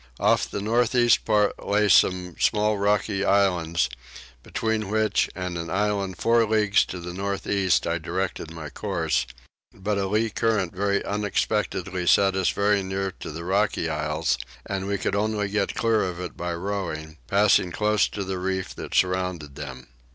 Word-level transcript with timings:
Off 0.19 0.49
the 0.49 0.63
north 0.63 0.95
east 0.95 1.25
part 1.25 1.63
lay 1.63 1.87
some 1.87 2.35
small 2.39 2.75
rocky 2.79 3.23
islands, 3.23 3.87
between 4.41 4.89
which 4.89 5.29
and 5.35 5.59
an 5.59 5.69
island 5.69 6.17
4 6.17 6.47
leagues 6.47 6.83
to 6.85 6.99
the 6.99 7.13
north 7.13 7.45
east 7.45 7.85
I 7.85 7.99
directed 7.99 8.49
my 8.49 8.71
course; 8.71 9.27
but 9.71 9.99
a 9.99 10.07
lee 10.07 10.31
current 10.31 10.75
very 10.75 11.05
unexpectedly 11.05 12.07
set 12.07 12.35
us 12.35 12.49
very 12.49 12.81
near 12.81 13.11
to 13.19 13.29
the 13.29 13.43
rocky 13.45 13.89
isles, 13.89 14.39
and 14.65 14.87
we 14.87 14.97
could 14.97 15.15
only 15.15 15.49
get 15.49 15.75
clear 15.75 16.01
of 16.01 16.19
it 16.19 16.35
by 16.35 16.55
rowing, 16.55 17.17
passing 17.27 17.71
close 17.71 18.07
to 18.07 18.23
the 18.23 18.39
reef 18.39 18.73
that 18.73 18.95
surrounded 18.95 19.53
them. 19.53 19.85